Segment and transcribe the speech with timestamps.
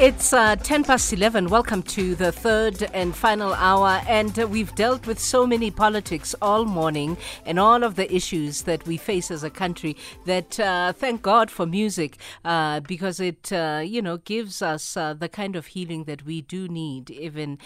[0.00, 1.48] It's uh, 10 past 11.
[1.48, 4.00] Welcome to the third and final hour.
[4.06, 8.62] And uh, we've dealt with so many politics all morning and all of the issues
[8.62, 13.52] that we face as a country that uh, thank God for music uh, because it,
[13.52, 17.58] uh, you know, gives us uh, the kind of healing that we do need, even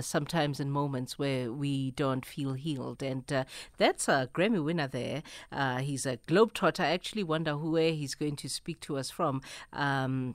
[0.00, 3.04] sometimes in moments where we don't feel healed.
[3.04, 5.22] And that's a Grammy winner there.
[5.80, 6.80] he's a globetrotter.
[6.80, 9.42] I actually wonder where he's going to speak to us from.
[9.72, 10.34] Um,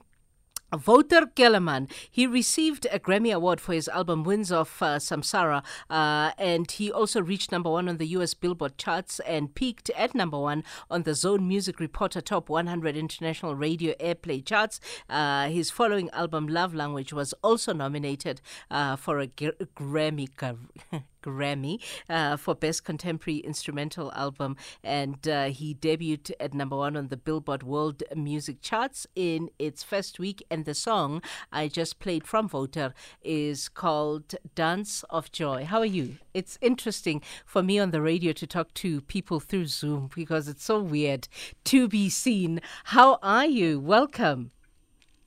[0.86, 1.88] Wouter Kellerman.
[2.10, 6.90] He received a Grammy Award for his album Winds of uh, Samsara, uh, and he
[6.90, 11.02] also reached number one on the US Billboard charts and peaked at number one on
[11.02, 14.80] the Zone Music Reporter Top 100 International Radio Airplay charts.
[15.08, 20.28] Uh, his following album, Love Language, was also nominated uh, for a Grammy.
[21.24, 27.08] Grammy uh, for Best Contemporary Instrumental Album, and uh, he debuted at number one on
[27.08, 30.44] the Billboard World Music Charts in its first week.
[30.50, 35.64] And the song I just played from Wouter is called Dance of Joy.
[35.64, 36.16] How are you?
[36.34, 40.64] It's interesting for me on the radio to talk to people through Zoom because it's
[40.64, 41.28] so weird
[41.64, 42.60] to be seen.
[42.84, 43.80] How are you?
[43.80, 44.50] Welcome.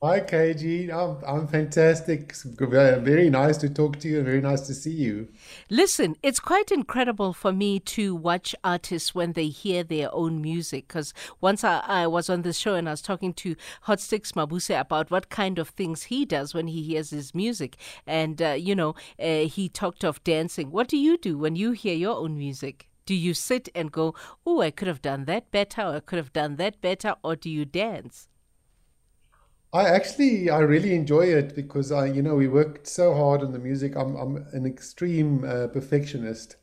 [0.00, 0.92] Hi, KG.
[0.92, 2.32] I'm, I'm fantastic.
[2.36, 5.26] Very nice to talk to you and very nice to see you.
[5.70, 10.86] Listen, it's quite incredible for me to watch artists when they hear their own music.
[10.86, 13.56] Because once I, I, was on the show and I was talking to
[13.88, 17.76] Hotstix Mabuse about what kind of things he does when he hears his music.
[18.06, 20.70] And, uh, you know, uh, he talked of dancing.
[20.70, 22.86] What do you do when you hear your own music?
[23.04, 24.14] Do you sit and go,
[24.46, 27.34] oh, I could have done that better, or I could have done that better, or
[27.34, 28.28] do you dance?
[29.72, 33.52] I actually I really enjoy it because I you know we worked so hard on
[33.52, 33.96] the music.
[33.96, 36.56] I'm I'm an extreme uh, perfectionist,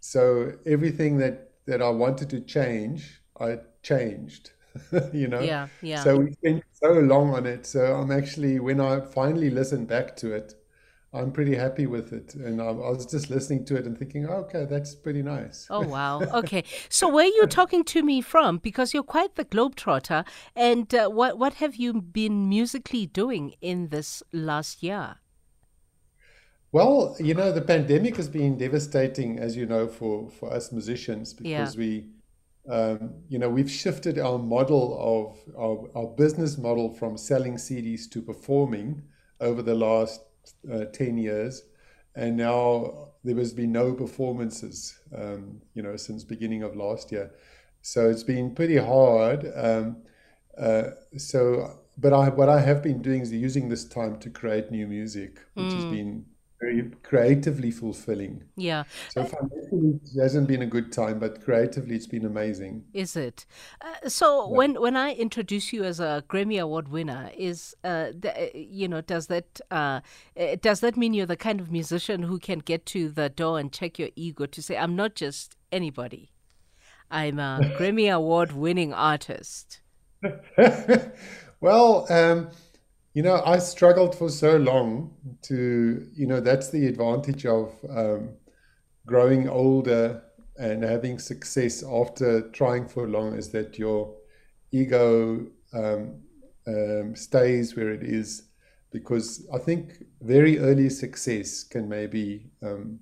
[0.00, 4.52] so everything that that I wanted to change, I changed.
[5.12, 5.42] you know.
[5.42, 6.02] Yeah, yeah.
[6.02, 7.66] So we spent so long on it.
[7.66, 10.54] So I'm actually when I finally listen back to it,
[11.12, 12.34] I'm pretty happy with it.
[12.34, 15.66] And I, I, was just listening to it and thinking, okay, that's pretty nice.
[15.70, 16.20] Oh, wow.
[16.20, 16.64] Okay.
[16.90, 18.58] so where are you talking to me from?
[18.58, 20.26] Because you're quite the globetrotter.
[20.54, 25.16] And uh, what, what have you been musically doing in this last year?
[26.72, 31.32] Well, you know, the pandemic has been devastating, as you know, for, for us musicians
[31.32, 31.78] because yeah.
[31.78, 32.08] we,
[32.70, 38.10] um, you know, we've shifted our model of, of our business model from selling CDs
[38.10, 39.02] to performing
[39.40, 40.20] over the last
[40.72, 41.62] uh, 10 years
[42.14, 47.30] and now there has been no performances um, you know since beginning of last year
[47.82, 49.96] so it's been pretty hard um,
[50.58, 54.70] uh, so but I, what I have been doing is using this time to create
[54.70, 55.74] new music which mm.
[55.74, 56.24] has been
[56.60, 58.44] very creatively fulfilling.
[58.56, 58.84] Yeah.
[59.10, 62.84] So financially, it hasn't been a good time, but creatively, it's been amazing.
[62.92, 63.46] Is it?
[63.80, 64.56] Uh, so yeah.
[64.56, 68.88] when when I introduce you as a Grammy Award winner, is uh, the, uh, you
[68.88, 70.00] know does that uh,
[70.38, 73.58] uh, does that mean you're the kind of musician who can get to the door
[73.58, 76.32] and check your ego to say I'm not just anybody,
[77.10, 79.80] I'm a Grammy Award winning artist.
[81.60, 82.06] well.
[82.10, 82.50] Um,
[83.18, 85.10] you know, I struggled for so long
[85.42, 88.28] to, you know, that's the advantage of um,
[89.06, 90.22] growing older
[90.56, 94.14] and having success after trying for long is that your
[94.70, 96.20] ego um,
[96.68, 98.50] um, stays where it is.
[98.92, 103.00] Because I think very early success can maybe, um,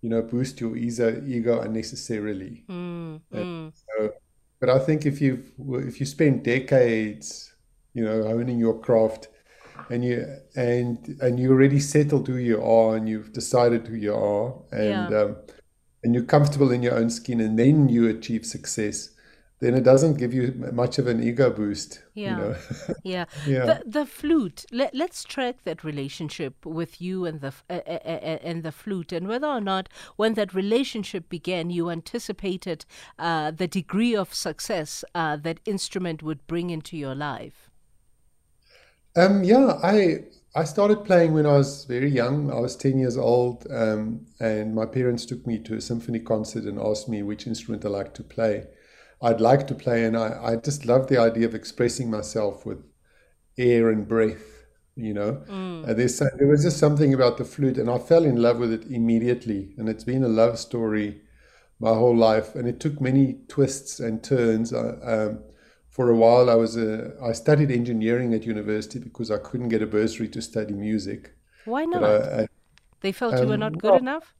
[0.00, 2.64] you know, boost your ego unnecessarily.
[2.66, 3.72] Mm, mm.
[3.74, 4.14] So,
[4.58, 5.44] but I think if you
[5.86, 7.52] if you spend decades,
[7.92, 9.28] you know, honing your craft,
[9.88, 10.26] and you
[10.56, 15.10] and and you already settled who you are and you've decided who you are and
[15.10, 15.20] yeah.
[15.20, 15.36] um,
[16.02, 19.10] and you're comfortable in your own skin and then you achieve success
[19.60, 22.56] then it doesn't give you much of an ego boost yeah you know?
[23.04, 23.24] yeah.
[23.46, 27.98] yeah the, the flute let, let's track that relationship with you and the uh, uh,
[28.04, 32.84] uh, and the flute and whether or not when that relationship began you anticipated
[33.18, 37.69] uh, the degree of success uh, that instrument would bring into your life
[39.16, 42.50] um, yeah, I I started playing when I was very young.
[42.50, 46.64] I was ten years old, um, and my parents took me to a symphony concert
[46.64, 48.66] and asked me which instrument I like to play.
[49.22, 52.82] I'd like to play, and I, I just loved the idea of expressing myself with
[53.58, 54.44] air and breath.
[54.96, 55.88] You know, mm.
[55.88, 58.72] uh, there's there was just something about the flute, and I fell in love with
[58.72, 59.74] it immediately.
[59.78, 61.22] And it's been a love story
[61.78, 64.72] my whole life, and it took many twists and turns.
[64.72, 65.44] Uh, um,
[65.90, 69.82] for a while I was a, I studied engineering at university because I couldn't get
[69.82, 71.34] a bursary to study music.
[71.64, 72.04] Why not?
[72.04, 72.48] I, I,
[73.00, 74.34] they felt um, you were not good well, enough.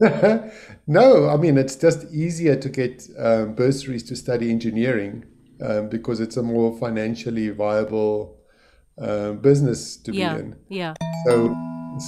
[0.86, 5.24] no, I mean it's just easier to get um, bursaries to study engineering
[5.62, 8.36] um, because it's a more financially viable
[9.00, 10.34] uh, business to yeah.
[10.34, 10.56] be in.
[10.68, 10.94] Yeah.
[11.26, 11.54] So,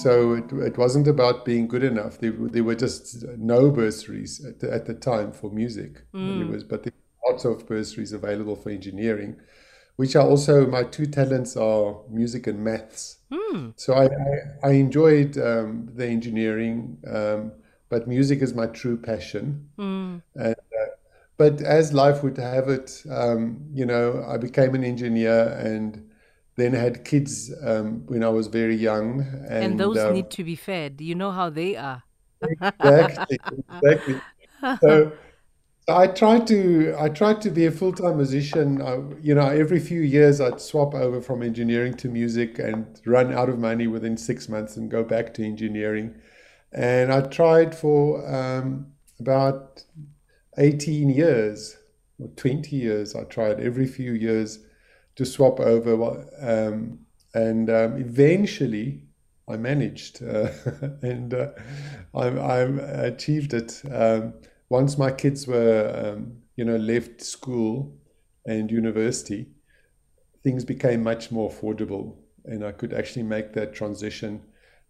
[0.02, 2.18] so it, it wasn't about being good enough.
[2.18, 6.02] There, there were just no bursaries at the, at the time for music.
[6.12, 6.38] Mm.
[6.38, 6.92] There was, but there
[7.26, 9.36] lots of bursaries available for engineering,
[9.96, 13.18] which are also my two talents are music and maths.
[13.32, 13.72] Mm.
[13.76, 17.52] So I, I, I enjoyed um, the engineering, um,
[17.88, 19.68] but music is my true passion.
[19.78, 20.22] Mm.
[20.34, 20.86] And, uh,
[21.36, 26.10] but as life would have it, um, you know, I became an engineer and
[26.56, 29.20] then had kids um, when I was very young.
[29.48, 31.00] And, And those um, need to be fed.
[31.00, 32.02] You know how they are.
[32.42, 33.38] exactly,
[33.82, 34.22] exactly.
[34.82, 35.12] So
[35.96, 38.82] I tried to I tried to be a full time musician.
[38.82, 43.32] I, you know, every few years I'd swap over from engineering to music and run
[43.32, 46.14] out of money within six months and go back to engineering.
[46.72, 49.84] And I tried for um, about
[50.58, 51.76] eighteen years
[52.18, 53.14] or twenty years.
[53.14, 54.60] I tried every few years
[55.16, 57.00] to swap over, um,
[57.34, 59.02] and um, eventually
[59.48, 60.50] I managed, uh,
[61.02, 61.48] and uh,
[62.14, 62.60] I, I
[63.06, 63.82] achieved it.
[64.70, 67.92] Once my kids were, um, you know, left school
[68.46, 69.48] and university,
[70.42, 74.42] things became much more affordable, and I could actually make that transition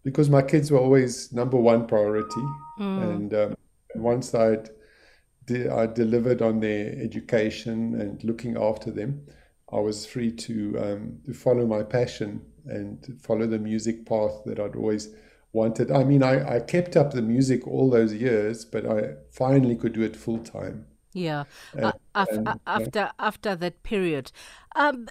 [0.03, 2.45] because my kids were always number one priority.
[2.79, 3.55] And um,
[3.95, 4.69] once I'd
[5.45, 9.25] de- I delivered on their education and looking after them,
[9.71, 14.59] I was free to um, to follow my passion and follow the music path that
[14.59, 15.09] I'd always
[15.53, 15.91] wanted.
[15.91, 19.93] I mean, I, I kept up the music all those years, but I finally could
[19.93, 20.87] do it full time.
[21.13, 21.43] Yeah,
[21.81, 24.31] Uh, af- and, uh, after after that period,
[24.77, 25.09] um,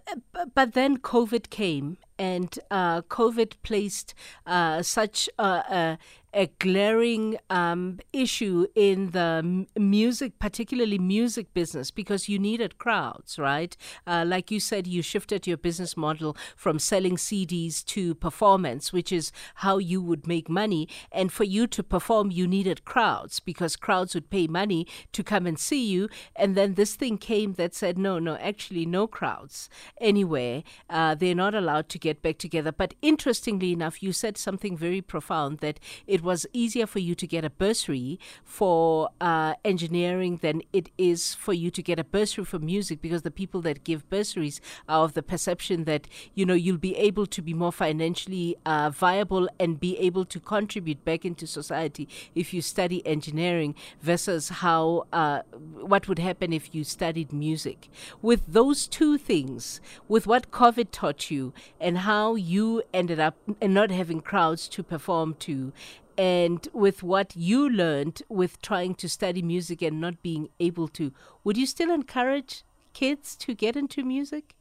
[0.54, 4.14] but then COVID came, and uh, COVID placed
[4.46, 5.98] uh, such a,
[6.32, 13.76] a, glaring um, issue in the music, particularly music business, because you needed crowds, right?
[14.06, 19.12] Uh, like you said, you shifted your business model from selling CDs to performance, which
[19.12, 20.88] is how you would make money.
[21.12, 25.46] And for you to perform, you needed crowds because crowds would pay money to come
[25.46, 26.08] and see you.
[26.36, 29.68] And then this thing came that said, no, no, actually, no crowds
[30.00, 30.62] anywhere.
[30.88, 32.72] Uh, they're not allowed to get back together.
[32.72, 37.26] But interestingly enough, you said something very profound that it was easier for you to
[37.26, 42.44] get a bursary for uh, engineering than it is for you to get a bursary
[42.44, 46.54] for music because the people that give bursaries are of the perception that, you know,
[46.54, 51.24] you'll be able to be more financially uh, viable and be able to contribute back
[51.24, 57.32] into society if you study engineering versus how uh, what would happen if you studied
[57.32, 57.88] music.
[58.22, 63.90] With those two things, with what COVID taught you and how you ended up not
[63.90, 65.72] having crowds to perform to,
[66.20, 71.14] and with what you learned with trying to study music and not being able to,
[71.44, 72.62] would you still encourage
[72.92, 74.54] kids to get into music?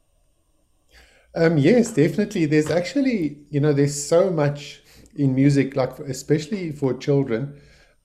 [1.34, 2.46] Um, yes, definitely.
[2.46, 4.80] There's actually, you know, there's so much
[5.14, 7.60] in music, like especially for children.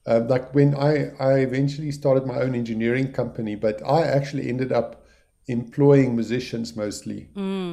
[0.06, 4.70] Um, like when I, I eventually started my own engineering company, but I actually ended
[4.70, 5.06] up
[5.46, 7.30] employing musicians mostly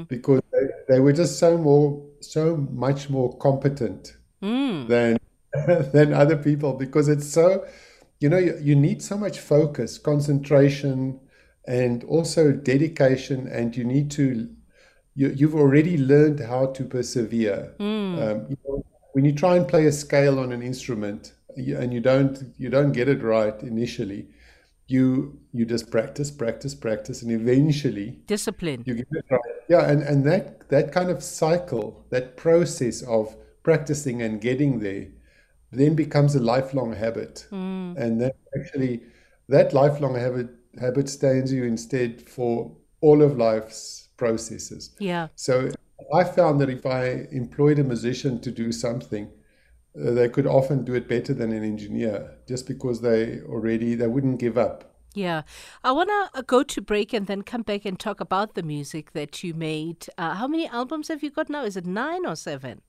[0.08, 5.18] because they, they were just so more, so much more competent than
[5.94, 7.66] than other people because it's so,
[8.20, 11.20] you know, you, you need so much focus, concentration,
[11.66, 14.50] and also dedication, and you need to
[15.16, 17.76] you, you've already learned how to persevere.
[17.80, 22.00] Um, you know, when you try and play a scale on an instrument and you
[22.00, 24.28] don't you don't get it right initially,
[24.88, 28.84] you you just practice, practice, practice, and eventually Discipline.
[28.86, 29.42] you get it right.
[29.70, 35.08] Yeah, and, and that that kind of cycle, that process of practicing and getting there,
[35.74, 39.04] then becomes a lifelong habit, and that actually
[39.50, 40.50] that lifelong habit
[40.80, 44.96] habit stands you instead for all of life's processes.
[45.00, 45.28] Yeah.
[45.36, 45.70] So
[46.14, 49.30] I found that if I employed a musician to do something,
[50.00, 54.08] uh, they could often do it better than an engineer, just because they already they
[54.08, 54.94] wouldn't give up.
[55.16, 55.44] Yeah.
[55.84, 59.14] I want to go to break and then come back and talk about the music
[59.14, 60.08] that you made.
[60.18, 61.64] Uh, how many albums have you got now?
[61.64, 62.82] Is it nine or seven?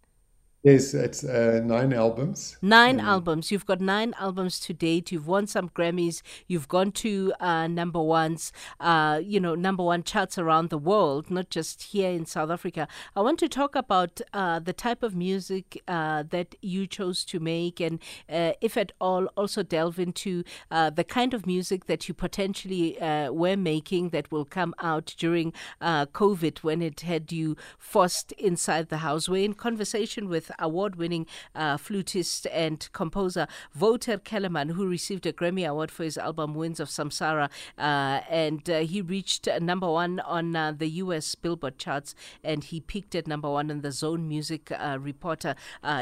[0.64, 2.56] Yes, it's uh, nine albums.
[2.62, 3.52] Nine albums.
[3.52, 5.12] You've got nine albums to date.
[5.12, 6.22] You've won some Grammys.
[6.46, 11.30] You've gone to uh, number ones, uh, you know, number one charts around the world,
[11.30, 12.88] not just here in South Africa.
[13.14, 17.38] I want to talk about uh, the type of music uh, that you chose to
[17.38, 22.08] make, and uh, if at all, also delve into uh, the kind of music that
[22.08, 25.52] you potentially uh, were making that will come out during
[25.82, 29.28] uh, COVID when it had you forced inside the house.
[29.28, 33.46] We're in conversation with award winning uh, flutist and composer
[33.78, 37.50] Wouter Kellerman, who received a Grammy Award for his album Winds of Samsara.
[37.78, 42.80] Uh, and uh, he reached number one on uh, the US Billboard charts and he
[42.80, 45.54] peaked at number one on the Zone Music uh, Reporter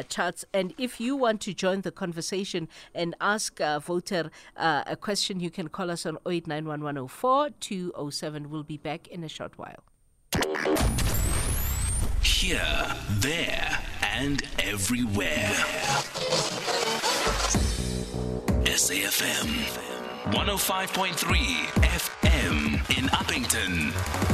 [0.09, 0.44] charts.
[0.52, 5.50] And if you want to join the conversation and ask uh, Wouter a question, you
[5.50, 8.50] can call us on 089110 207.
[8.50, 9.85] We'll be back in a short while.
[12.23, 13.78] Here, there,
[14.22, 15.50] and everywhere.
[18.64, 19.48] SAFM
[20.30, 21.16] 105.3
[21.82, 24.31] FM in Upington.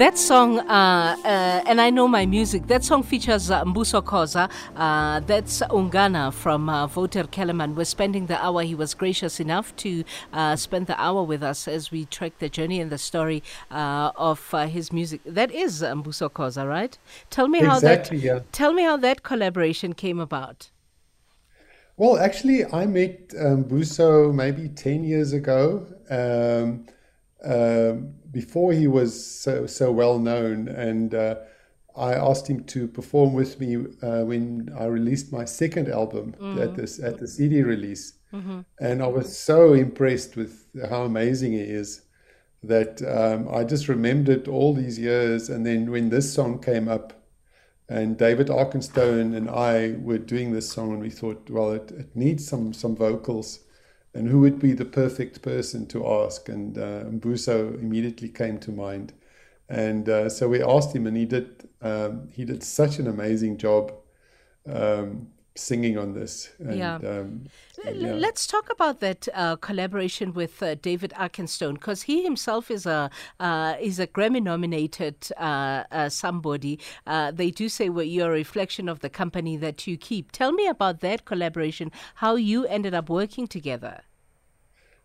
[0.00, 0.62] That song, uh,
[1.26, 1.26] uh,
[1.66, 4.50] and I know my music, that song features uh, Mbuso Khoza.
[4.74, 7.74] Uh, that's Ungana from uh, Wouter Kellerman.
[7.74, 8.62] We're spending the hour.
[8.62, 10.02] He was gracious enough to
[10.32, 14.12] uh, spend the hour with us as we track the journey and the story uh,
[14.16, 15.20] of uh, his music.
[15.26, 16.96] That is Mbuso Khoza, right?
[17.28, 18.24] Tell me how Exactly, that.
[18.24, 18.40] yeah.
[18.52, 20.70] Tell me how that collaboration came about.
[21.98, 26.86] Well, actually, I met um, Buso maybe 10 years ago, um,
[27.44, 30.68] um, before he was so, so well known.
[30.68, 31.36] And uh,
[31.96, 36.74] I asked him to perform with me uh, when I released my second album at,
[36.76, 38.14] this, at the CD release.
[38.78, 42.02] And I was so impressed with how amazing he is
[42.62, 45.48] that um, I just remembered all these years.
[45.48, 47.14] And then when this song came up,
[47.88, 52.14] and David Arkenstone and I were doing this song, and we thought, well, it, it
[52.14, 53.60] needs some some vocals,
[54.14, 56.48] and who would be the perfect person to ask?
[56.48, 59.12] And uh, Mbuso immediately came to mind,
[59.68, 63.58] and uh, so we asked him, and he did um, he did such an amazing
[63.58, 63.92] job
[64.66, 66.50] um, singing on this.
[66.58, 66.96] And, Yeah.
[66.96, 67.46] Um,
[67.84, 68.12] yeah.
[68.12, 73.10] Let's talk about that uh, collaboration with uh, David Arkenstone because he himself is a
[73.38, 76.78] uh, is a Grammy nominated uh, uh, somebody.
[77.06, 80.32] Uh, they do say well, you're a reflection of the company that you keep.
[80.32, 81.90] Tell me about that collaboration.
[82.16, 84.02] How you ended up working together.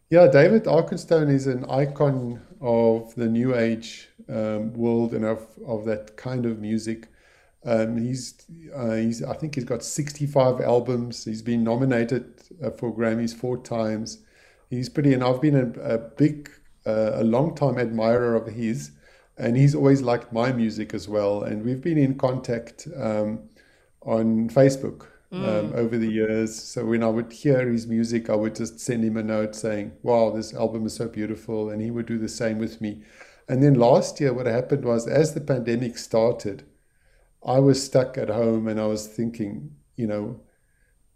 [0.10, 5.86] Yeah, David Arkenstone is an icon of the new age um, world and of, of
[5.86, 7.08] that kind of music.
[7.66, 8.36] Um, he's,
[8.76, 11.26] uh, he's, I think he's got 65 albums.
[11.26, 14.20] He's been nominated uh, for Grammys four times.
[14.70, 16.52] He's pretty, and I've been a, a big,
[16.86, 18.92] uh, a long time admirer of his,
[19.38, 21.44] and he's always liked my music as well.
[21.44, 23.50] And we've been in contact um,
[24.02, 26.56] on Facebook um, over the years.
[26.56, 29.92] So when I would hear his music, I would just send him a note saying,
[30.04, 33.04] "Wow, this album is so beautiful," and he would do the same with me.
[33.48, 36.64] And then last year, what happened was, as the pandemic started,
[37.46, 40.42] I was stuck at home, and I was thinking, you know,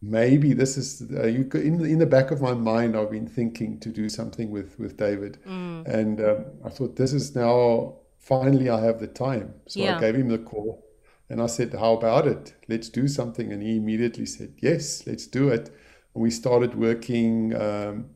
[0.01, 2.95] maybe this is uh, you could, in the, in the back of my mind.
[2.95, 7.35] I've been thinking to do something with with David, and um, I thought this is
[7.35, 9.53] now finally I have the time.
[9.67, 9.97] So Yeah.
[9.97, 10.85] I gave him the call.
[11.31, 12.55] And I said, How about it?
[12.67, 13.51] Let's do something.
[13.53, 15.69] And he immediately said, Yes, let's do it.
[16.13, 18.09] And we started working um,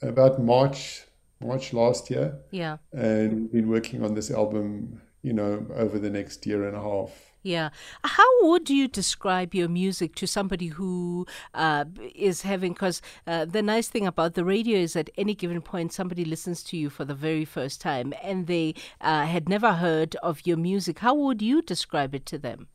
[0.00, 1.04] about March,
[1.40, 2.78] March last year, Yeah.
[2.92, 6.80] and we've been working on this album, you know, over the next year and a
[6.80, 7.32] half.
[7.42, 7.70] Yeah.
[8.04, 13.62] How would you describe your music to somebody who uh, is having, because uh, the
[13.62, 17.04] nice thing about the radio is at any given point, somebody listens to you for
[17.04, 21.00] the very first time and they uh, had never heard of your music.
[21.00, 22.68] How would you describe it to them?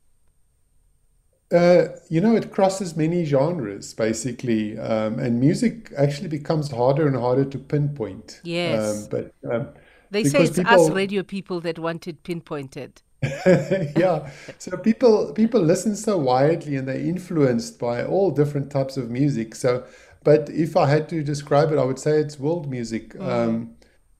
[1.49, 7.15] Uh, you know, it crosses many genres basically, um, and music actually becomes harder and
[7.15, 8.41] harder to pinpoint.
[8.43, 9.05] Yes.
[9.05, 9.69] Um, but um,
[10.11, 13.01] They say it's us radio people that want it pinpointed.
[13.23, 14.29] yeah.
[14.59, 19.55] So people people listen so widely and they're influenced by all different types of music.
[19.55, 19.85] So
[20.23, 23.19] but if i had to describe it i would say it's world music.
[23.19, 23.75] Um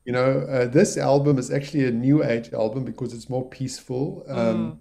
[0.05, 4.25] you know uh, this album is actually a new age album because it's more peaceful.
[4.27, 4.79] Um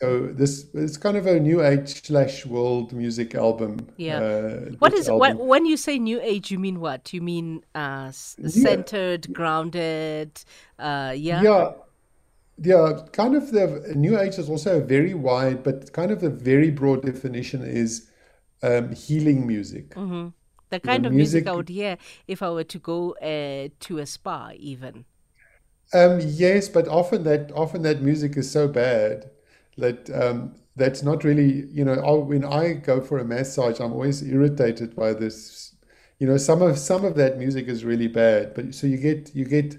[0.00, 4.20] so this it's kind of a new age slash world music album Yeah.
[4.20, 6.50] uh, What is when, you say new age?
[6.50, 7.12] You mean what?
[7.12, 10.44] You mean uh, centered, grounded?
[10.78, 11.42] Uh, yeah.
[11.42, 11.72] Yeah,
[12.60, 16.30] yeah, kind of the new age is also a very wide, but kind of a
[16.30, 18.08] very broad definition is
[18.62, 19.94] um, healing music.
[20.70, 24.06] The kind of music I would hear if I were to go uh, to a
[24.06, 25.06] spa, even.
[25.94, 29.30] Um, yes, but often that often that music is so bad
[29.78, 33.92] that um, that's not really you know I, when I go for a massage, I'm
[33.92, 35.74] always irritated by this.
[36.18, 39.34] You know, some of some of that music is really bad, but so you get
[39.34, 39.76] you get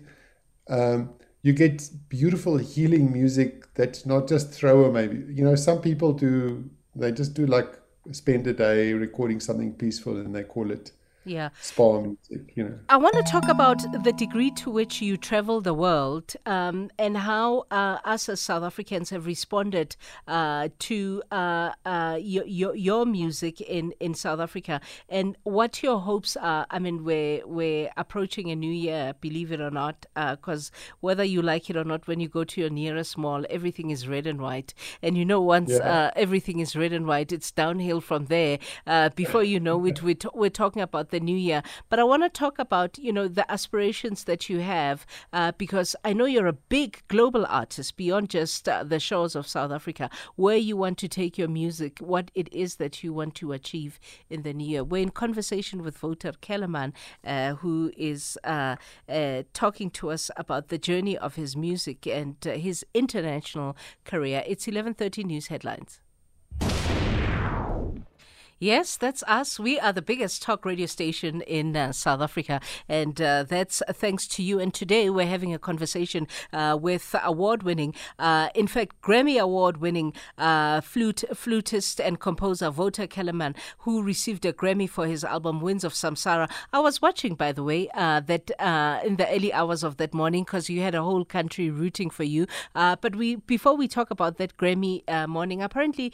[0.70, 4.92] um, you get beautiful healing music that's not just thrower.
[4.92, 7.80] Maybe you know some people do they just do like
[8.12, 10.92] spend a day recording something peaceful and they call it
[11.30, 11.50] Yeah.
[11.62, 12.54] spa music.
[12.56, 12.80] You know.
[12.90, 17.14] I want to talk about the degree to which you travel the world um, and
[17.18, 19.96] how uh, us as South Africans have responded
[20.28, 26.00] uh, to uh, uh, your, your your music in, in South Africa and what your
[26.00, 26.66] hopes are.
[26.70, 31.42] I mean, we're we're approaching a new year, believe it or not, because whether you
[31.42, 34.42] like it or not, when you go to your nearest mall, everything is red and
[34.42, 35.92] white, and you know once Yeah.
[36.08, 38.58] uh, everything is red and white, it's downhill from there.
[38.88, 41.62] Uh, before you know it, we're, t- we're talking about the the new year.
[41.90, 45.96] But I want to talk about, you know, the aspirations that you have, uh, because
[46.04, 50.10] I know you're a big global artist beyond just uh, the shores of South Africa,
[50.36, 54.00] where you want to take your music, what it is that you want to achieve
[54.30, 54.84] in the new year.
[54.84, 58.76] We're in conversation with Wouter Kellerman, uh, who is uh,
[59.08, 64.44] uh, talking to us about the journey of his music and uh, his international career.
[64.48, 66.02] It's 11:30 news headlines.
[68.62, 69.58] Yes, that's us.
[69.58, 74.28] We are the biggest talk radio station in uh, South Africa, and uh, that's thanks
[74.28, 74.60] to you.
[74.60, 80.82] And today we're having a conversation uh, with award-winning, uh, in fact, Grammy award-winning uh,
[80.82, 85.94] flute flutist and composer Wouter Kellerman, who received a Grammy for his album "Winds of
[85.94, 88.52] Samsara." I was watching, by the way, uh, that
[89.06, 92.26] in the early hours of that morning because you had a whole country rooting for
[92.26, 92.46] you.
[92.74, 96.12] but we, before we talk about that Grammy morning, apparently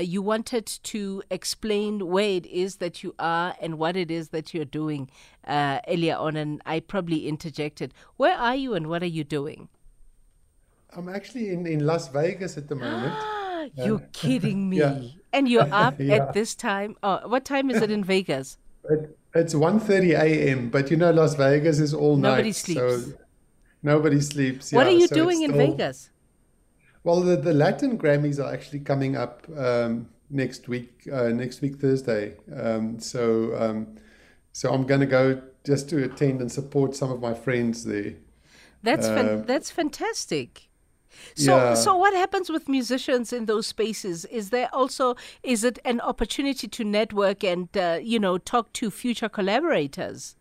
[0.00, 4.28] you wanted to explain explain where it is that you are and what it is
[4.30, 5.10] that you're doing
[5.46, 7.94] uh, earlier on, and I probably interjected.
[8.16, 9.68] Where are you and what are you doing?
[10.96, 13.14] I'm actually in, in Las Vegas at the moment.
[13.76, 14.78] you're uh, kidding me.
[14.80, 15.00] Yeah.
[15.32, 16.16] And you're up yeah.
[16.16, 16.96] at this time.
[17.02, 18.58] Oh, what time is it in Vegas?
[18.88, 22.56] It, it's 1.30 a.m., but you know Las Vegas is all nobody night.
[22.56, 22.80] Sleeps.
[22.80, 23.12] So
[23.82, 24.72] nobody sleeps.
[24.72, 26.10] What yeah, are you so doing in still, Vegas?
[27.04, 31.76] Well, the, the Latin Grammys are actually coming up um, next week, uh, next week
[31.76, 32.36] Thursday.
[32.54, 33.96] Um, so, um,
[34.52, 38.14] so I'm going to go just to attend and support some of my friends there.
[38.82, 40.68] That's fan- uh, that's fantastic.
[41.34, 41.74] So, yeah.
[41.74, 44.24] so what happens with musicians in those spaces?
[44.26, 48.90] Is there also is it an opportunity to network and uh, you know talk to
[48.90, 50.36] future collaborators?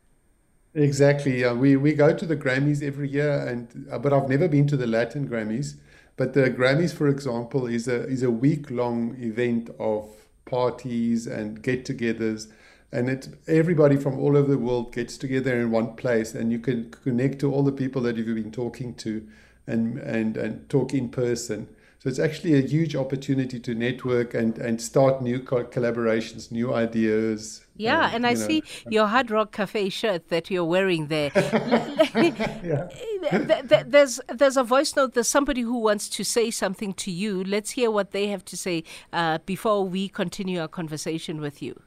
[0.74, 1.42] Exactly.
[1.42, 4.68] Yeah, we we go to the Grammys every year, and uh, but I've never been
[4.68, 5.76] to the Latin Grammys.
[6.20, 10.10] But the Grammys, for example, is a is a week long event of
[10.44, 12.52] parties and get-togethers,
[12.92, 16.60] and it everybody from all over the world gets together in one place, and you
[16.60, 19.26] can connect to all the people that you've been talking to,
[19.66, 21.70] and and and talk in person.
[22.00, 27.62] So it's actually a huge opportunity to network and, and start new collaborations, new ideas.
[27.80, 28.48] Yeah, and, and I know.
[28.48, 31.32] see your Hard Rock Cafe shirt that you're wearing there.
[31.36, 32.90] yeah.
[33.86, 35.14] There's there's a voice note.
[35.14, 37.44] There's somebody who wants to say something to you.
[37.44, 41.82] Let's hear what they have to say uh, before we continue our conversation with you.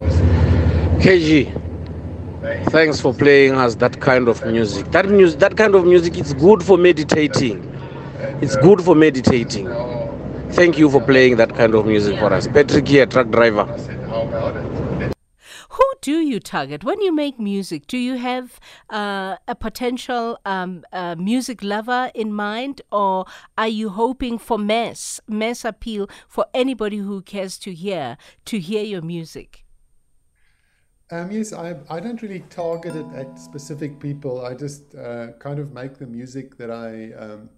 [0.00, 1.50] KG,
[2.70, 4.90] thanks for playing us that kind of music.
[4.92, 7.76] That music, that kind of music, is good for meditating
[8.40, 9.66] it's good for meditating.
[10.52, 12.46] Thank you for playing that kind of music for us.
[12.46, 13.64] Patrick here, truck driver.
[15.70, 17.86] Who do you target when you make music?
[17.86, 18.58] Do you have
[18.90, 23.26] uh, a potential um, uh, music lover in mind, or
[23.58, 28.84] are you hoping for mass mass appeal for anybody who cares to hear to hear
[28.84, 29.64] your music?
[31.10, 34.44] Um, yes, I, I don't really target it at specific people.
[34.44, 37.50] I just uh, kind of make the music that I um,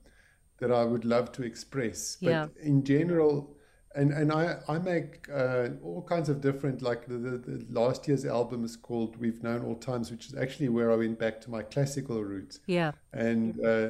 [0.58, 2.16] that I would love to express.
[2.20, 2.46] But yeah.
[2.60, 3.56] in general,
[3.98, 8.06] and, and I, I make uh, all kinds of different, like the, the, the, last
[8.06, 11.40] year's album is called We've Known All Times, which is actually where I went back
[11.42, 12.61] to my classical roots.
[12.66, 12.92] Yeah.
[13.12, 13.88] And, uh,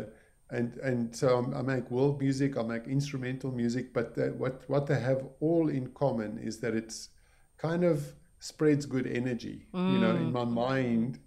[0.51, 4.99] and, and so I'm, make world music, I make instrumental music, but what, what they
[4.99, 7.11] have all in common is that it's
[7.59, 9.67] kind of spreads good energy.
[9.75, 9.93] Mm.
[9.93, 11.19] You know, in my mind,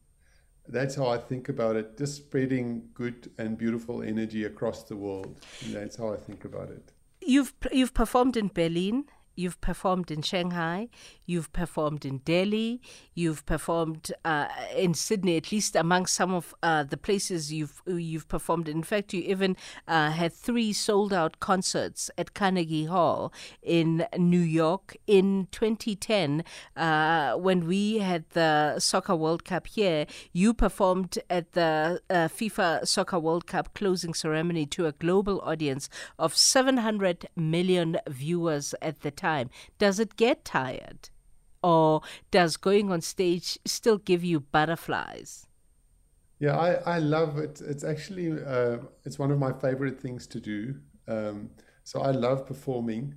[0.67, 2.00] that's how I think about it.
[2.00, 5.39] Just spreading good and beautiful energy across the world.
[5.63, 6.91] And that's how I think about it.
[7.32, 9.06] You've you've performed in Berlin.
[9.36, 10.89] You've performed in Shanghai,
[11.26, 12.82] you've performed in Delhi,
[13.13, 18.28] you've performed uh, in Sydney, at least among some of uh, the places you've you've
[18.28, 18.67] performed.
[18.67, 19.56] In fact, you even
[19.88, 26.44] uh, had three sold out concerts at Carnegie Hall in New York in 2010
[26.76, 30.06] uh, when we had the Soccer World Cup here.
[30.34, 35.89] You performed at the uh, FIFA Soccer World Cup closing ceremony to a global audience
[36.20, 39.50] of 700 million viewers at the time.
[39.78, 41.02] Does it get tired?
[41.64, 45.46] Or does going on stage still give you butterflies?
[46.40, 47.62] Yeah, I, I love it.
[47.72, 50.58] It's actually uh, it's one of my favorite things to do.
[51.08, 51.52] Um,
[51.84, 53.14] so I love performing,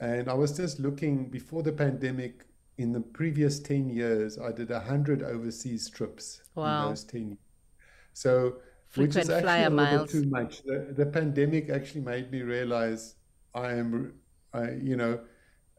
[0.00, 2.34] and I was just looking before the pandemic.
[2.78, 6.64] In the previous ten years, I did hundred overseas trips wow.
[6.64, 7.26] in those ten.
[7.28, 7.38] Years.
[8.14, 8.32] So
[8.92, 10.12] Frequent which is actually a little miles.
[10.12, 10.62] bit too much.
[10.64, 13.14] The, the pandemic actually made me realize
[13.54, 14.14] I am,
[14.52, 15.20] I, you know,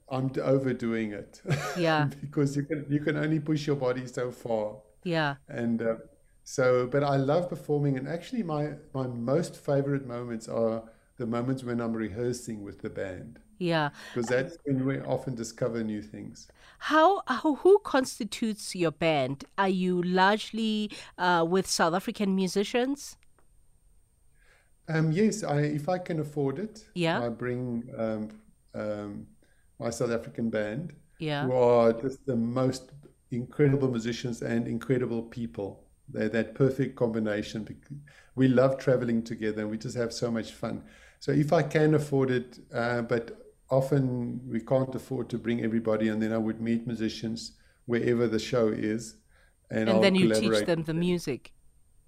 [0.10, 1.42] I'm overdoing it.
[1.78, 2.10] Yeah.
[2.22, 4.78] because you can you can only push your body so far.
[5.04, 5.36] Yeah.
[5.48, 5.96] And uh,
[6.44, 10.84] so, but I love performing, and actually, my my most favorite moments are
[11.18, 13.40] the moments when I'm rehearsing with the band.
[13.60, 13.90] Yeah.
[14.14, 16.48] Because that's when we often discover new things.
[16.80, 19.46] How, how who constitutes your band?
[19.58, 23.16] Are you largely uh, with South African musicians?
[24.90, 27.22] Um, yes, I, if I can afford it, Yeah.
[27.24, 28.30] I bring um,
[28.76, 29.28] um,
[29.84, 31.46] my South African band, Yeah.
[31.46, 32.84] who are just the most
[33.32, 35.70] incredible musicians and incredible people.
[36.14, 37.60] They're that perfect combination.
[38.36, 40.84] We love traveling together and we just have so much fun.
[41.20, 43.26] So if I can afford it, uh, but
[43.70, 44.04] often
[44.54, 47.40] we can't afford to bring everybody, and then I would meet musicians
[47.86, 49.16] wherever the show is,
[49.70, 51.42] and, And then you teach them the music.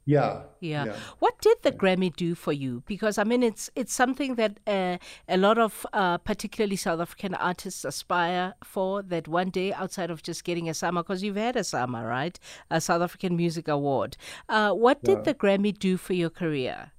[0.05, 0.95] Yeah, Yeah.
[1.17, 2.83] What did the Grammy do for you?
[2.85, 7.33] Because I mean, it's it's something that uh, a lot of uh, particularly South African
[7.33, 9.01] artists aspire for.
[9.01, 12.39] That one day, outside of just getting a SAMA, because you've had a SAMA, right?
[12.69, 14.15] A South African Music Award.
[14.47, 16.91] Uh, what did the Grammy do for your career?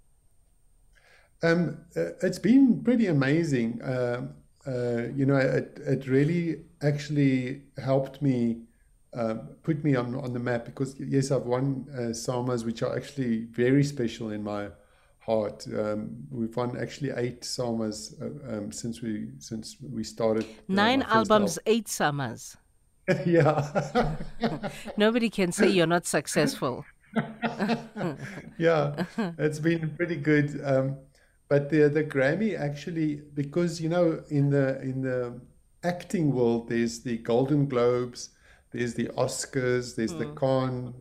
[1.43, 3.81] Um, uh, it's been pretty amazing.
[3.85, 4.35] Um,
[4.67, 8.63] uh, you know, it, it really actually helped me
[9.17, 12.95] um, put me on, on the map because, yes, I've won uh, SAMAs, which are
[12.95, 14.69] actually very special in my
[15.21, 15.67] heart.
[15.77, 20.45] Um, we've won actually eight SAMAs uh, um, since we since we started.
[20.45, 22.57] uh, Nine albums, eight SAMAs.
[23.09, 23.23] album.
[23.27, 24.17] yeah.
[24.97, 26.85] Nobody can say you're not successful.
[28.59, 29.05] yeah,
[29.39, 30.61] it's been pretty good.
[30.65, 30.97] Um,
[31.49, 35.41] but the the Grammy actually, because you know, in the in the
[35.83, 38.31] acting world, there's the Golden Globes,
[38.73, 40.95] there's the Oscars, there's the Cannes,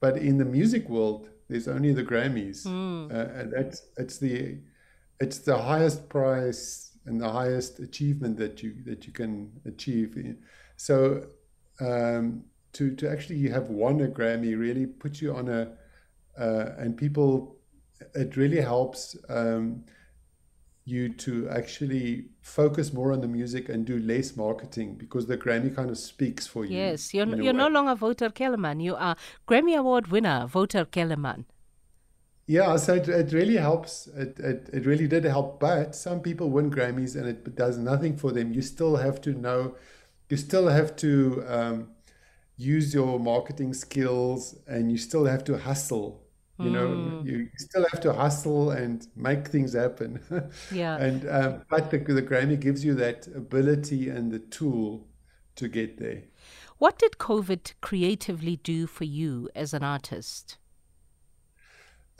[0.00, 2.66] but in the music world, there's only the Grammys,
[3.10, 4.58] uh, and that's it's the
[5.20, 10.16] it's the highest prize and the highest achievement that you that you can achieve.
[10.76, 11.26] So
[11.80, 15.72] um, to to actually have won a Grammy really puts you on a
[16.38, 17.56] uh, and people
[18.14, 19.84] it really helps um,
[20.86, 25.74] you to actually focus more on the music and do less marketing because the Grammy
[25.74, 26.76] kind of speaks for you.
[26.76, 28.80] Yes, you're, you're no longer Wouter Kellerman.
[28.80, 29.16] You are
[29.48, 31.46] Grammy Award winner, Wouter Kellerman.
[32.46, 34.06] Yeah, so it, it really helps.
[34.08, 35.58] It, it, it really did help.
[35.58, 38.52] But some people win Grammys and it does nothing for them.
[38.52, 39.76] You still have to know,
[40.28, 41.88] you still have to um,
[42.58, 46.23] use your marketing skills and you still have to hustle.
[46.58, 50.20] You know, you still have to hustle and make things happen.
[50.70, 50.96] Yeah.
[50.96, 55.08] and um, but the, the Grammy gives you that ability and the tool
[55.56, 56.22] to get there.
[56.78, 60.58] What did COVID creatively do for you as an artist?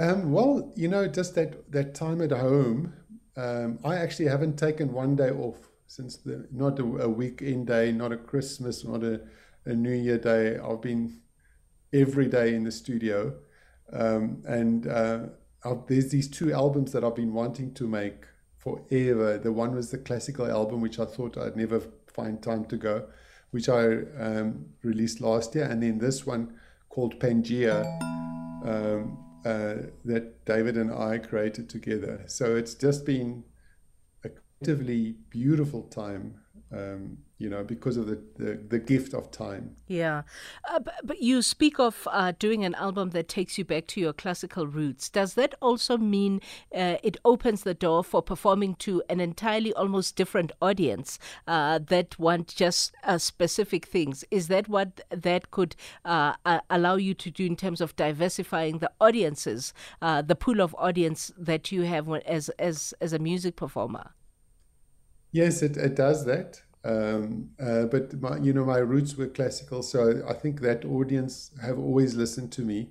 [0.01, 2.93] Um, well, you know, just that that time at home,
[3.37, 7.93] um, I actually haven't taken one day off since the not a, a weekend day,
[7.93, 9.21] not a Christmas, not a,
[9.65, 10.59] a New Year day.
[10.59, 11.21] I've been
[11.93, 13.35] every day in the studio,
[13.95, 15.21] um, and uh,
[15.87, 18.27] there's these two albums that I've been wanting to make
[18.59, 19.39] forever.
[19.39, 23.07] The one was the classical album, which I thought I'd never find time to go,
[23.51, 26.55] which I um, released last year, and then this one
[26.89, 27.85] called Pangea
[28.65, 32.25] um, uh, that David and I created together.
[32.27, 33.45] So it's just been
[34.25, 36.41] a creatively beautiful time,
[36.73, 39.75] um, you know, because of the, the, the gift of time.
[39.89, 40.23] Yeah.
[40.71, 44.01] Uh, but, but you speak of uh, doing an album that takes you back to
[44.01, 45.09] your classical roots.
[45.09, 46.41] Does that also mean
[46.75, 51.19] uh, it opens the door for performing to an entirely almost different audience
[51.49, 54.25] uh, that want just uh, specific things?
[54.31, 58.79] Is that what that could uh, uh, allow you to do in terms of diversifying
[58.79, 63.57] the audiences, uh, the pool of audience that you have as, as, as a music
[63.57, 64.13] performer?
[65.33, 66.63] Yes, it, it does that.
[66.85, 71.51] Um, uh, but my, you know, my roots were classical, so I think that audience
[71.63, 72.91] have always listened to me.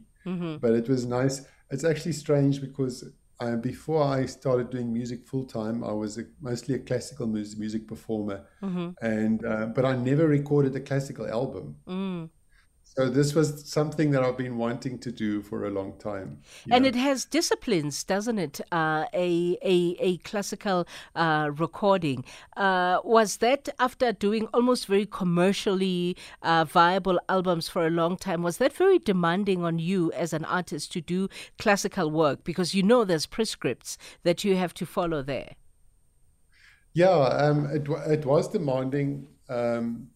[0.61, 1.41] But it was nice.
[1.69, 3.03] It's actually strange because
[3.39, 7.59] uh, before I started doing music full time, I was a, mostly a classical music,
[7.59, 8.45] music performer,
[9.01, 11.75] and uh, but I never recorded a classical album.
[12.95, 16.41] So this was something that I've been wanting to do for a long time.
[16.69, 16.89] And know.
[16.89, 18.61] it has disciplines, doesn't it?
[18.71, 22.23] Uh, a, a a classical uh, recording.
[22.55, 28.43] Uh, was that after doing almost very commercially uh, viable albums for a long time?
[28.43, 32.83] Was that very demanding on you as an artist to do classical work because you
[32.83, 35.55] know there's prescripts that you have to follow there?
[36.93, 40.09] Yeah, um, it it was demanding, um,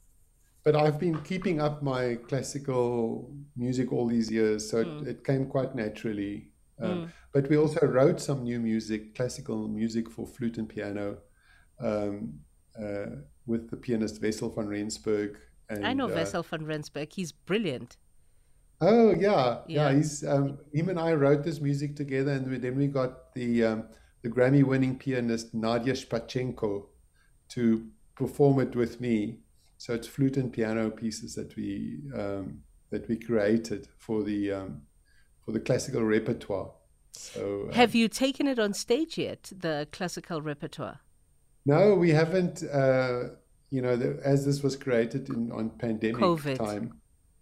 [0.67, 5.45] but I've been keeping up my classical music all these years, so it, it came
[5.45, 6.51] quite naturally.
[6.81, 11.19] Um, But we also wrote some new music, classical music for flute and piano,
[11.79, 12.33] um,
[12.77, 13.05] uh,
[13.45, 15.37] with the pianist Wessel van Rensburg.
[15.69, 17.13] And, I know uh, Wessel van Rensburg.
[17.13, 17.95] He's brilliant.
[18.81, 19.89] Oh yeah, yeah.
[19.89, 19.95] Yeah.
[19.95, 23.63] He's um, him and I wrote this music together, and we, then we got the
[23.63, 23.83] um,
[24.21, 26.87] the Grammy-winning pianist Nadia Shpachenko
[27.55, 29.39] to perform it with me.
[29.77, 34.81] So it's flute and piano pieces that we um, that we created for the um,
[35.45, 36.71] for the classical repertoire.
[37.11, 39.51] So, uh, have you taken it on stage yet?
[39.57, 40.99] The classical repertoire?
[41.65, 42.63] No, we haven't.
[42.63, 43.29] Uh,
[43.69, 46.57] you know, the, as this was created in on pandemic COVID.
[46.57, 46.93] time.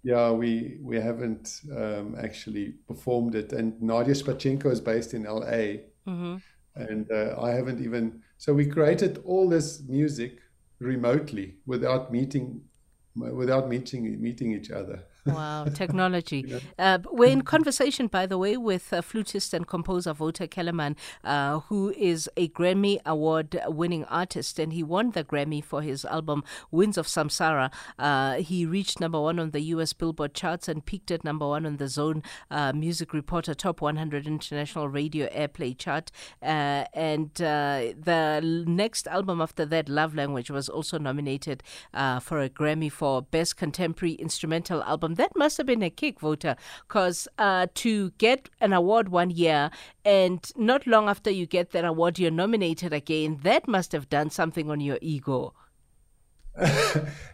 [0.04, 5.82] Yeah, we we haven't um, actually performed it, and Nadia Shpachenko is based in LA,
[6.08, 6.36] mm-hmm.
[6.76, 8.22] and uh, I haven't even.
[8.38, 10.40] So we created all this music
[10.80, 12.62] remotely without meeting,
[13.16, 15.04] without meeting meeting each other.
[15.26, 16.62] Wow, technology.
[16.80, 21.62] uh, we're in conversation, by the way, with uh, flutist and composer Wouter Kellerman, uh,
[21.62, 26.44] who is a Grammy Award winning artist, and he won the Grammy for his album
[26.70, 27.74] Winds of Samsara.
[27.98, 31.66] Uh, he reached number one on the US Billboard charts and peaked at number one
[31.66, 36.12] on the Zone uh, Music Reporter Top 100 International Radio Airplay chart.
[36.44, 41.64] Uh, and the next album after that, Love Language, was also nominated
[42.22, 46.56] for a Grammy for Best Contemporary Instrumental Album that must have been a kick, Wouter,
[46.88, 49.72] because uh, to get an award one year
[50.04, 54.30] and not long after you get that award, you're nominated again, that must have done
[54.30, 55.54] something on your ego.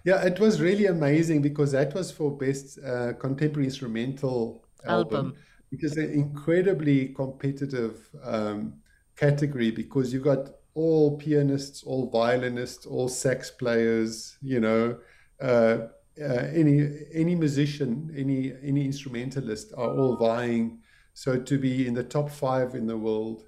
[0.03, 5.15] yeah, it was really amazing because that was for best uh, contemporary instrumental album.
[5.15, 5.35] album.
[5.69, 8.73] Which is an incredibly competitive um,
[9.15, 14.97] category because you got all pianists, all violinists, all sax players, you know,
[15.41, 15.87] uh,
[16.21, 20.79] uh, any any musician, any any instrumentalist are all vying.
[21.13, 23.43] So to be in the top five in the world,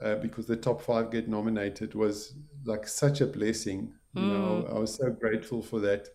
[0.00, 3.94] uh, because the top five get nominated, was like such a blessing.
[4.16, 4.22] Mm.
[4.22, 4.76] You know, hmm.
[4.76, 6.08] I was so grateful for that.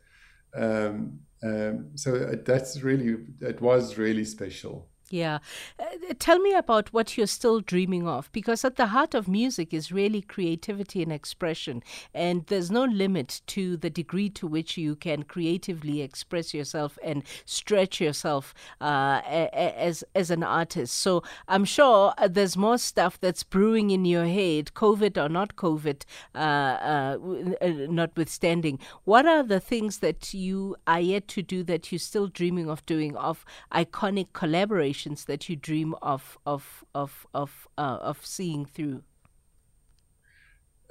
[0.56, 4.91] Um, um, so that's really it was really special.
[5.12, 5.40] Yeah.
[5.78, 9.74] Uh, tell me about what you're still dreaming of, because at the heart of music
[9.74, 11.84] is really creativity and expression.
[12.14, 17.24] And there's no limit to the degree to which you can creatively express yourself and
[17.46, 20.98] stretch yourself uh, as, as an artist.
[20.98, 25.58] So I'm sure uh, there's more stuff that's brewing in your head, COVID or not
[25.58, 27.18] COVID, uh, uh,
[27.62, 28.80] uh, notwithstanding.
[29.04, 32.86] What are the things that you are yet to do that you're still dreaming of
[32.86, 33.44] doing, of
[33.74, 35.01] iconic collaboration?
[35.26, 39.04] That you dream of of of of uh, of seeing through?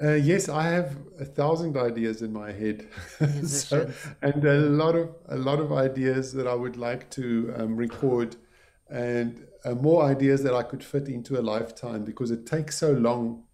[0.03, 2.89] Uh, yes, I have a thousand ideas in my head,
[3.45, 3.91] so,
[4.23, 8.37] and a lot of a lot of ideas that I would like to um, record,
[8.89, 12.93] and uh, more ideas that I could fit into a lifetime because it takes so
[12.93, 13.45] long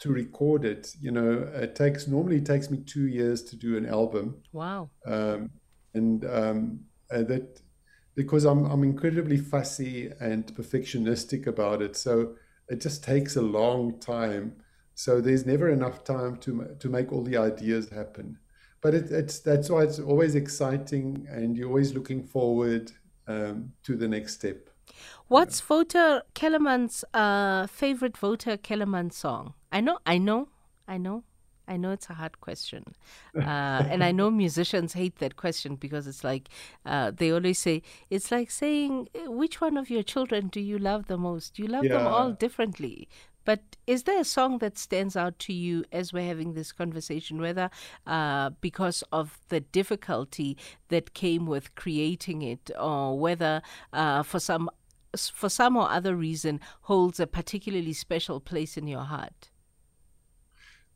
[0.00, 0.94] to record it.
[1.00, 4.42] You know, it takes normally it takes me two years to do an album.
[4.52, 4.90] Wow.
[5.06, 5.50] Um,
[5.94, 7.60] and um, uh, that
[8.14, 11.96] because I'm I'm incredibly fussy and perfectionistic about it.
[11.96, 12.36] So
[12.68, 14.56] it just takes a long time.
[14.94, 18.38] So there's never enough time to to make all the ideas happen.
[18.80, 22.92] But it, it's that's why it's always exciting, and you're always looking forward
[23.26, 24.70] um, to the next step.
[25.28, 25.66] What's yeah.
[25.68, 29.54] Wouter Kellerman's uh, favorite Wouter Kellerman song?
[29.70, 30.48] I know, I know,
[30.88, 31.22] I know.
[31.70, 32.84] I know it's a hard question.
[33.50, 36.48] Uh, and I know musicians hate that question because it's like
[36.84, 41.06] uh, they always say, it's like saying, which one of your children do you love
[41.06, 41.58] the most?
[41.58, 41.98] You love yeah.
[41.98, 43.08] them all differently.
[43.44, 47.40] But is there a song that stands out to you as we're having this conversation,
[47.40, 47.70] whether
[48.06, 50.56] uh, because of the difficulty
[50.88, 54.68] that came with creating it, or whether uh, for some
[55.16, 59.49] for some or other reason holds a particularly special place in your heart?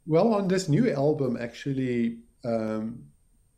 [0.06, 3.04] Well, on this new album, actually, um,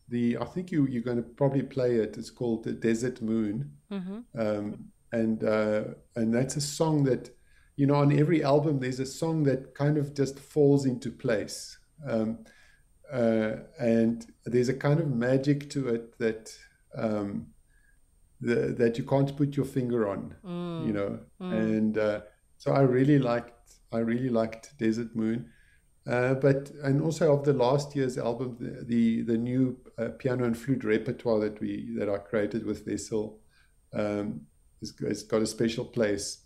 [0.09, 2.17] the I think you you're going to probably play it.
[2.17, 4.19] It's called the Desert Moon, mm-hmm.
[4.39, 7.31] um, and uh, and that's a song that
[7.77, 11.79] you know on every album there's a song that kind of just falls into place,
[12.09, 12.39] um,
[13.13, 16.53] uh, and there's a kind of magic to it that.
[16.95, 17.49] Um,
[18.39, 20.87] the, that you can't put your finger on, mm.
[20.87, 21.53] you know, mm.
[21.53, 22.21] and uh,
[22.59, 23.53] so I really liked
[23.93, 25.51] I really liked Desert Moon.
[26.07, 30.45] Uh, but and also of the last year's album, the the, the new uh, piano
[30.45, 33.41] and flute repertoire that we that I created with Wessel,
[33.93, 34.43] um,
[34.81, 36.45] has, got a special place,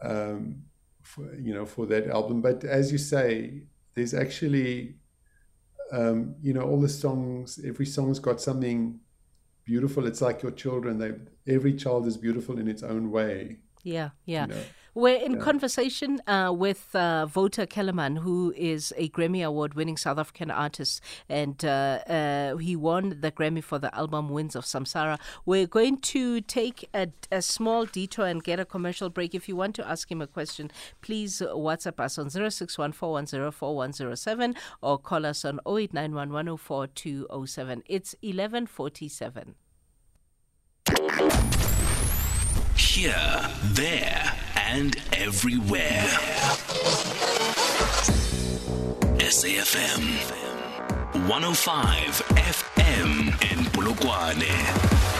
[0.00, 0.62] um,
[1.02, 2.40] for, you know, for that album.
[2.40, 4.94] But as you say, there's actually,
[5.90, 7.58] um, you know, all the songs.
[7.64, 9.00] Every song's got something
[9.64, 10.06] beautiful.
[10.06, 10.98] It's like your children.
[10.98, 13.58] They every child is beautiful in its own way.
[13.82, 14.46] Yeah, yeah.
[14.46, 14.62] You know?
[14.92, 20.18] We're in conversation uh, with uh, Wouter Kellerman, who is a Grammy Award winning South
[20.18, 25.20] African artist, and uh, uh, he won the Grammy for the album Winds of Samsara.
[25.46, 29.32] We're going to take a, a small detour and get a commercial break.
[29.32, 30.72] If you want to ask him a question,
[31.02, 37.82] please WhatsApp us on 0614104107 or call us on 0891104207.
[37.86, 39.54] It's 1147.
[42.74, 44.34] Here, there,
[44.72, 46.06] and everywhere.
[49.18, 50.04] SAFM
[51.28, 55.19] 105 FM in Polokwane.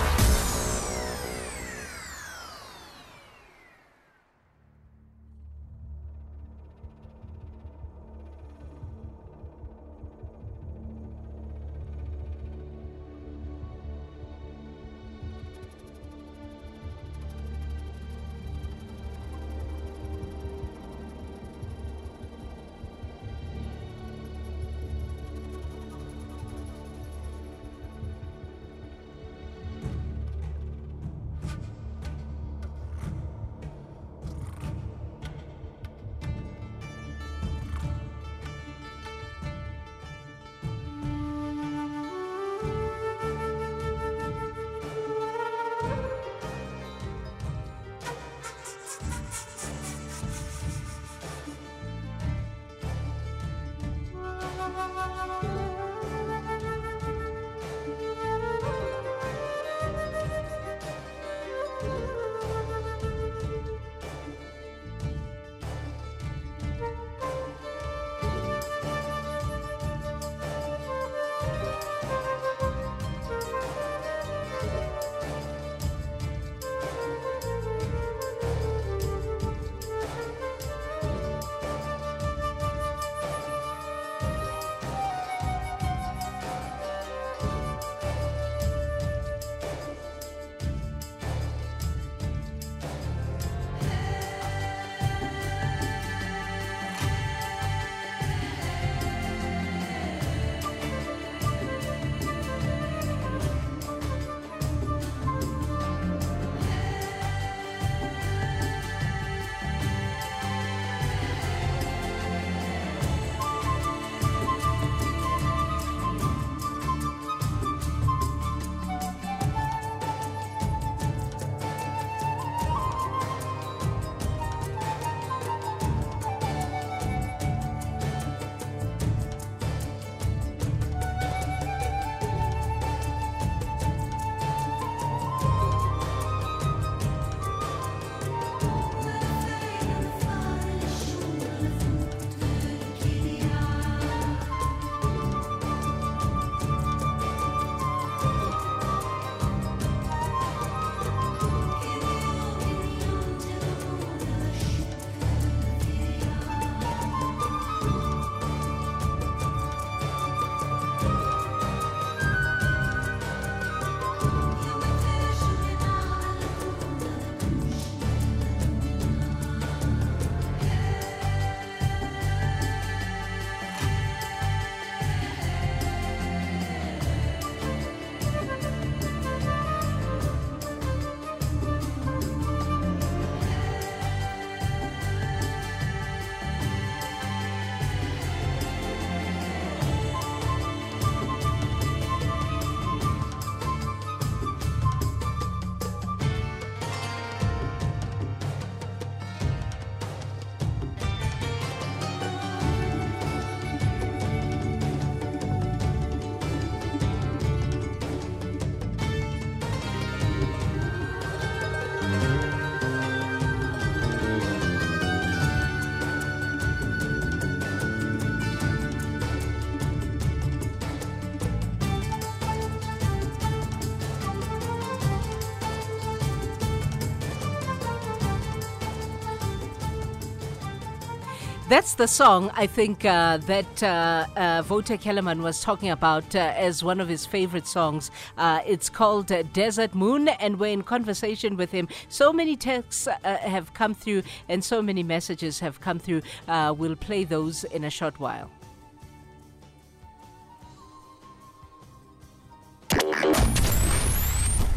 [231.71, 236.53] That's the song I think uh, that uh, uh, Wouter Kellerman was talking about uh,
[236.57, 238.11] as one of his favorite songs.
[238.37, 241.87] Uh, it's called Desert Moon, and we're in conversation with him.
[242.09, 246.23] So many texts uh, have come through, and so many messages have come through.
[246.49, 248.51] We'll play those in a short while.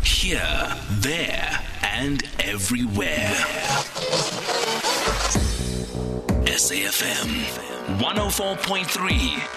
[0.04, 3.34] Here, there, and everywhere.
[6.56, 7.30] SAFM
[7.97, 8.86] 104.3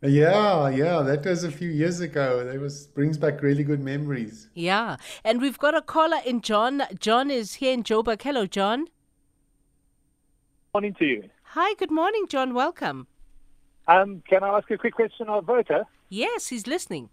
[0.00, 2.44] Yeah, yeah, that was a few years ago.
[2.44, 4.48] That was brings back really good memories.
[4.54, 6.82] Yeah, and we've got a caller in John.
[7.00, 8.22] John is here in Joburg.
[8.22, 8.86] Hello, John.
[10.72, 11.28] Morning to you.
[11.42, 12.54] Hi, good morning, John.
[12.54, 13.08] Welcome.
[13.88, 15.84] Um, can I ask a quick question of Wouter?
[16.08, 17.08] Yes, he's listening.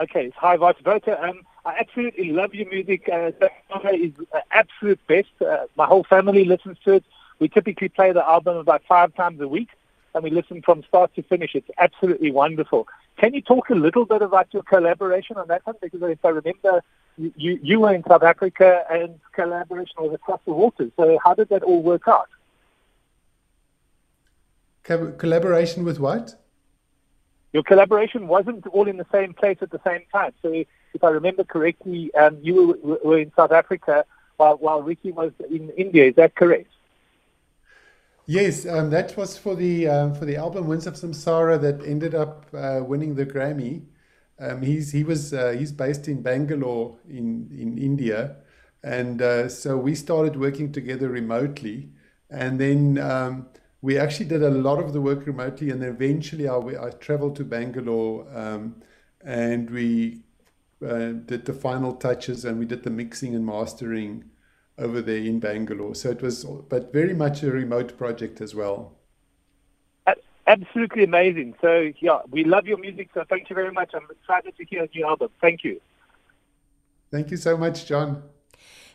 [0.00, 1.16] Okay, hi, Vice Wouter.
[1.22, 3.08] Um, I absolutely love your music.
[3.08, 5.28] Uh, that is uh, absolute best.
[5.40, 7.04] Uh, my whole family listens to it.
[7.38, 9.68] We typically play the album about five times a week
[10.14, 11.54] and we listen from start to finish.
[11.54, 12.88] It's absolutely wonderful.
[13.18, 15.76] Can you talk a little bit about your collaboration on that one?
[15.80, 16.82] Because if I remember,
[17.16, 20.90] you, you were in South Africa and collaboration was across the waters.
[20.96, 22.28] So how did that all work out?
[24.82, 26.34] collaboration with what?
[27.52, 30.32] Your collaboration wasn't all in the same place at the same time.
[30.42, 34.04] So if I remember correctly, um, you were, were in South Africa
[34.36, 36.06] while, while Ricky was in India.
[36.06, 36.72] Is that correct?
[38.30, 42.14] Yes, um, that was for the um, for the album Winds of Samsara that ended
[42.14, 43.86] up uh, winning the Grammy.
[44.38, 48.36] Um, he's he was uh, he's based in Bangalore in in India,
[48.84, 51.90] and uh, so we started working together remotely,
[52.30, 53.48] and then um,
[53.82, 57.34] we actually did a lot of the work remotely, and then eventually I, I traveled
[57.36, 58.76] to Bangalore, um,
[59.24, 60.22] and we
[60.86, 64.29] uh, did the final touches, and we did the mixing and mastering
[64.80, 65.94] over there in Bangalore.
[65.94, 68.96] So it was, but very much a remote project as well.
[70.46, 71.54] Absolutely amazing.
[71.60, 73.10] So yeah, we love your music.
[73.14, 73.90] So thank you very much.
[73.94, 75.28] I'm excited to hear your album.
[75.40, 75.80] Thank you.
[77.12, 78.24] Thank you so much, John.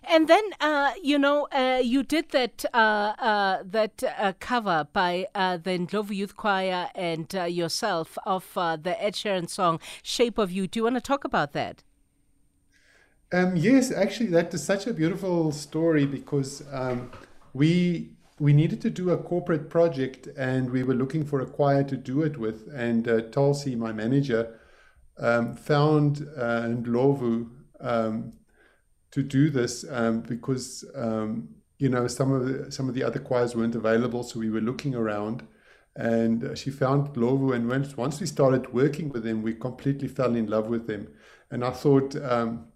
[0.08, 5.28] And then, uh, you know, uh, you did that uh, uh that uh, cover by
[5.34, 10.68] uh, the Ndlovu Youth Choir and yourself of the Ed Sheeran song "Shape of You."
[10.68, 11.84] Do you want to talk about that?
[13.32, 17.12] Um, yes, actually, that is such a beautiful story because um,
[17.54, 21.84] we we needed to do a corporate project and we were looking for a choir
[21.86, 22.68] to do it with.
[22.74, 24.60] And uh, Tulsi, my manager,
[25.18, 27.50] um, found uh, Ndlovu
[27.80, 28.34] um,
[29.12, 31.50] to do this um, because um,
[31.80, 34.62] you know some of the, some of the other choirs weren't available, so we were
[34.62, 35.48] looking around.
[35.96, 40.10] And uh, she found Ndlovu, and once once we started working with them, we completely
[40.10, 41.08] fell in love with them.
[41.50, 42.68] And I thought um,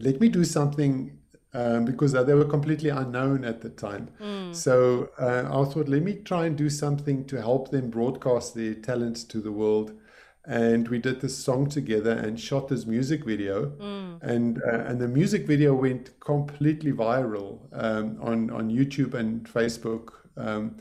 [0.00, 1.18] let me do something
[1.52, 4.10] um, because they were completely unknown at the time.
[4.20, 4.54] Mm.
[4.54, 8.74] So uh, I thought, let me try and do something to help them broadcast their
[8.74, 9.92] talents to the world.
[10.46, 14.22] And we did this song together and shot this music video, mm.
[14.22, 20.12] and uh, and the music video went completely viral um, on on YouTube and Facebook,
[20.38, 20.78] um,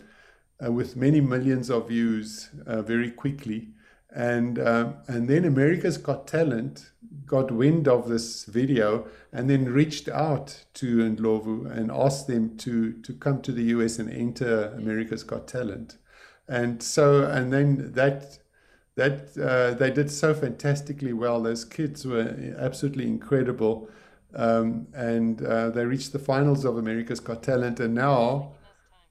[0.66, 3.68] uh, with many millions of views uh, very quickly.
[4.16, 6.92] And um, and then America's Got Talent
[7.30, 12.92] got wind of this video and then reached out to Ndlovu and asked them to
[12.94, 15.98] to come to the US and enter America's Got Talent.
[16.48, 18.40] And so and then that
[18.96, 21.42] that uh, they did so fantastically well.
[21.42, 23.90] Those kids were absolutely incredible.
[24.36, 28.54] Um, and uh, they reached the finals of America's Got Talent, and now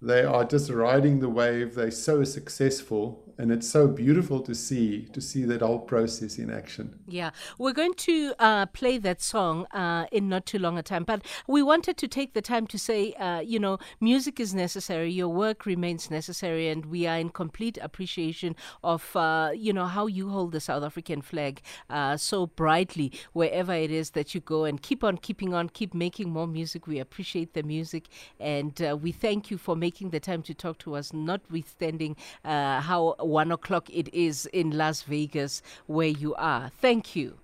[0.00, 1.74] they are just riding the wave.
[1.74, 6.50] They're so successful, and it's so beautiful to see to see that whole process in
[6.50, 6.98] action.
[7.06, 11.04] Yeah, we're going to uh, play that song uh, in not too long a time,
[11.04, 15.10] but we wanted to take the time to say, uh, you know, music is necessary,
[15.12, 20.06] your work remains necessary, and we are in complete appreciation of, uh, you know, how
[20.06, 24.64] you hold the South African flag uh, so brightly wherever it is that you go,
[24.64, 26.88] and keep on keeping on, keep making more music.
[26.88, 28.08] We appreciate the music,
[28.40, 33.14] and uh, we thank you for making the time to talk to us, notwithstanding how
[33.28, 36.70] one o'clock it is in Las Vegas where you are.
[36.80, 37.38] Thank you.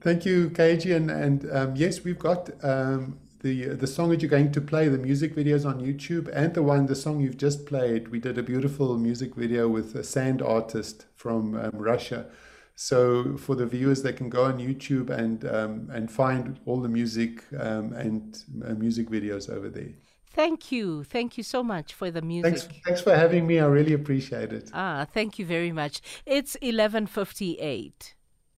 [0.00, 0.94] Thank you, KG.
[0.94, 4.88] And, and um, yes, we've got um, the the song that you're going to play,
[4.88, 8.08] the music videos on YouTube, and the one, the song you've just played.
[8.08, 12.26] We did a beautiful music video with a sand artist from um, Russia.
[12.74, 16.88] So for the viewers, they can go on YouTube and um, and find all the
[16.88, 18.36] music um, and
[18.66, 19.94] uh, music videos over there.
[20.36, 21.02] Thank you.
[21.02, 22.58] Thank you so much for the music.
[22.58, 23.58] Thanks, thanks for having me.
[23.58, 24.70] I really appreciate it.
[24.74, 26.02] Ah, thank you very much.
[26.26, 28.15] It's 11:58.